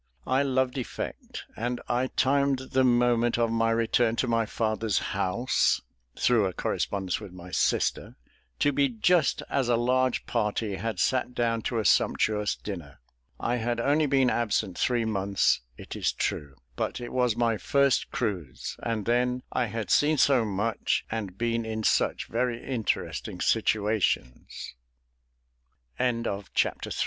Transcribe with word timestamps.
I 0.25 0.41
loved 0.41 0.79
effect; 0.79 1.43
and 1.55 1.79
I 1.87 2.07
timed 2.07 2.57
the 2.71 2.83
moment 2.83 3.37
of 3.37 3.51
my 3.51 3.69
return 3.69 4.15
to 4.15 4.27
my 4.27 4.47
father's 4.47 4.97
house 4.97 5.79
(through 6.17 6.47
a 6.47 6.53
correspondence 6.53 7.19
with 7.19 7.31
my 7.31 7.51
sister) 7.51 8.15
to 8.57 8.71
be 8.71 8.89
just 8.89 9.43
as 9.47 9.69
a 9.69 9.75
large 9.75 10.25
party 10.25 10.77
had 10.77 10.97
sat 10.99 11.35
down 11.35 11.61
to 11.69 11.77
a 11.77 11.85
sumptuous 11.85 12.55
dinner. 12.55 12.99
I 13.39 13.57
had 13.57 13.79
only 13.79 14.07
been 14.07 14.31
absent 14.31 14.75
three 14.75 15.05
months, 15.05 15.61
it 15.77 15.95
is 15.95 16.11
true; 16.11 16.55
but 16.75 16.99
it 16.99 17.13
was 17.13 17.35
my 17.35 17.57
first 17.57 18.09
cruise, 18.09 18.77
and 18.81 19.05
then 19.05 19.43
"I 19.51 19.65
had 19.67 19.91
seen 19.91 20.17
so 20.17 20.43
much, 20.45 21.05
and 21.11 21.37
been 21.37 21.63
in 21.63 21.83
such 21.83 22.25
very 22.27 22.63
interesting 22.65 23.39
situations." 23.39 24.73
Chapter 25.99 26.21
IV 26.21 26.51
'Twill 26.55 26.71
be 26.71 26.89
time 26.89 26.91